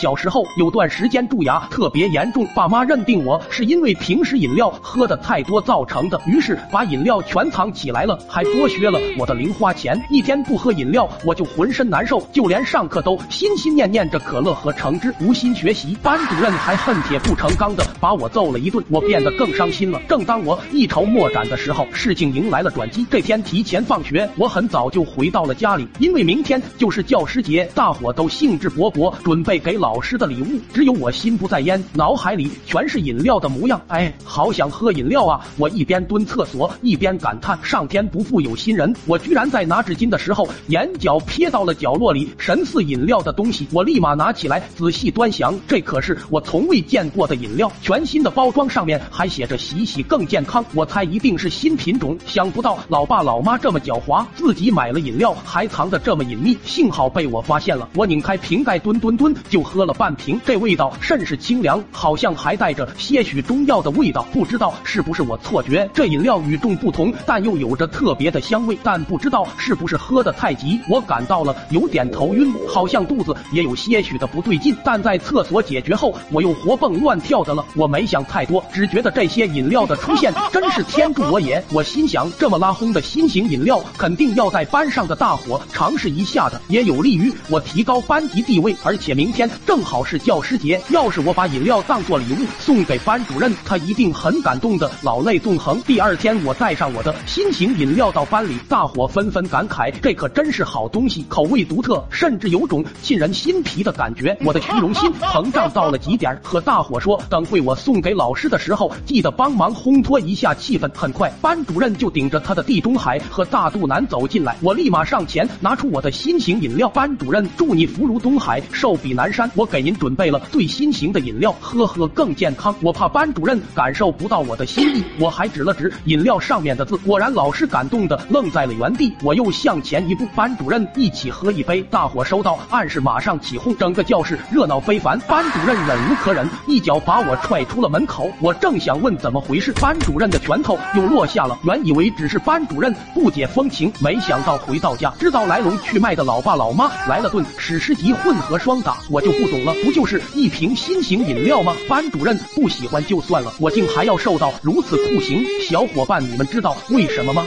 [0.00, 10.00] 小时候有段时间蛀牙特别严重，爸妈认定我是因为平时饮料喝的太多造成的，于是把饮料全藏起来了，还剥削了我的零花钱。
[10.08, 15.98] 一天不喝饮料，我就浑身难受，就连上课都心心念念着可乐和橙汁，无心学习。
[16.00, 20.00] 班主任还恨铁不成钢的把我揍了一顿，我变得更伤心了。
[20.08, 23.04] 正当我一筹莫展的时候，事情迎来了转机。
[23.10, 33.80] 这天提前放学，我很早就回到了家里，因为明天就是教师节，大伙都兴致勃勃准备给老老师的礼物，只有我心不在焉，脑海里全是饮料的模样。
[33.88, 35.40] 哎，好想喝饮料啊！
[35.56, 43.66] 我一边蹲厕所，一边感叹上天不负有心人，我居然在拿纸巾的时候，眼角瞥到了角落里神似饮料的东西。
[43.72, 52.14] 我立马拿起来仔细端详，这可是我从未见过的饮料，全新的包装上面还写着“洗洗更健康”，我猜一定是新品种。
[52.26, 57.88] 想不到老爸老妈这么狡猾，自己买了饮料还藏得这么隐秘，幸好被我发现了。
[57.94, 64.26] 我拧开瓶盖，蹲蹲蹲就喝喝了半瓶，这味道甚是清凉，好像还带着些许中药的味道。
[64.32, 68.76] 不知道是不是我错觉，这饮料与众不同，但又有着特别的香味。
[68.82, 74.76] 但不知道是不是喝得太急，我感到了有点头晕，好像肚子也有些许的不对劲。
[74.82, 77.64] 但在厕所解决后，我又活蹦乱跳的了。
[77.76, 81.64] 我没想太多，只觉得这些饮料的出现真是天助我也。
[81.72, 88.74] 我心想，这么拉轰的新型饮料，肯定要在班上的大伙尝试一下的，也有利于我提高班级地位。
[88.82, 95.78] 而且明天正好是教师节，要是我把饮料当做礼物送给班主任，他一定很感动的老泪纵横。
[95.82, 104.34] 第二天，我带上我的新型饮料到班里，大伙纷纷感慨，这可真是好东西，口味独特，甚至有种沁人心脾的感觉。
[104.40, 110.90] 我的虚荣心膨胀到了极点，和大伙说，等会我送给老师的时候，记得帮忙烘托一下气氛。
[110.94, 116.88] 很快，班主任就顶着他的地中海和大肚腩走进来，我立马上前拿出我的新型饮料。
[116.88, 119.50] 班主任，祝你福如东海，寿比南山。
[119.58, 122.72] 我给您准备了最新型的饮料，喝喝更健康。
[122.80, 126.96] 我怕班主任感受不到我的心意，我还指了指饮料上面的字。
[126.98, 129.12] 果然，老师感动的愣在了原地。
[129.20, 131.82] 我又向前一步，班主任一起喝一杯。
[131.90, 135.18] 大伙收到暗示，马上起哄，整个教室热闹非凡。
[135.26, 138.30] 班主任忍无可忍，一脚把我踹出了门口。
[138.40, 141.58] 我正想问怎么回事，班主任的拳头又落下了。
[141.64, 148.98] 原以为只是班主任不解风情，没想到回到家，知道来龙去脉的老爸老妈来了顿史诗级混合双打。
[149.10, 151.76] 我就不懂了，不就是一瓶新型饮料吗？
[151.88, 155.44] 班主任不喜欢就算了，我竟还要受到如此酷刑。
[155.62, 157.46] 小伙伴，你们知道为什么吗？